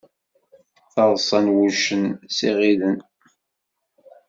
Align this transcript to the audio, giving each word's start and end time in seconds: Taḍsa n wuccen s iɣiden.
Taḍsa 0.93 1.39
n 1.45 1.47
wuccen 1.55 2.03
s 2.35 2.37
iɣiden. 2.49 2.97